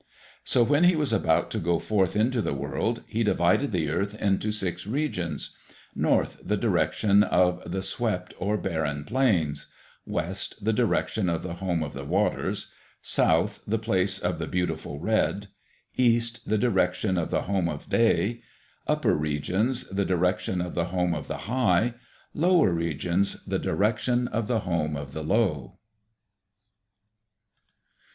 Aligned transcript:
So 0.43 0.63
when 0.63 0.85
he 0.85 0.95
was 0.95 1.13
about 1.13 1.51
to 1.51 1.59
go 1.59 1.77
forth 1.77 2.15
into 2.15 2.41
the 2.41 2.55
world, 2.55 3.03
he 3.05 3.23
divided 3.23 3.71
the 3.71 3.91
earth 3.91 4.19
into 4.19 4.51
six 4.51 4.87
regions: 4.87 5.55
North, 5.93 6.37
the 6.43 6.57
Direction 6.57 7.21
of 7.21 7.69
the 7.71 7.83
Swept 7.83 8.33
or 8.39 8.57
Barren 8.57 9.03
Plains; 9.03 9.67
West, 10.07 10.55
the 10.65 10.73
Direction 10.73 11.29
of 11.29 11.43
the 11.43 11.53
Home 11.53 11.83
of 11.83 11.93
the 11.93 12.03
Waters; 12.03 12.73
South, 13.03 13.61
the 13.67 13.77
Place 13.77 14.17
of 14.17 14.39
the 14.39 14.47
Beautiful 14.47 14.99
Red; 14.99 15.49
East, 15.95 16.49
the 16.49 16.57
Direction 16.57 17.15
of 17.15 17.29
the 17.29 17.43
Home 17.43 17.69
of 17.69 17.87
Day; 17.87 18.41
upper 18.87 19.13
regions, 19.13 19.87
the 19.89 20.03
Direction 20.03 20.61
of 20.61 20.73
the 20.73 20.85
Home 20.85 21.13
of 21.13 21.27
the 21.27 21.41
High; 21.45 21.93
lower 22.33 22.71
regions, 22.73 23.37
the 23.45 23.59
Direction 23.59 24.27
of 24.29 24.47
the 24.47 24.61
Home 24.61 24.95
of 24.95 25.13
the 25.13 25.21
Low. 25.21 25.77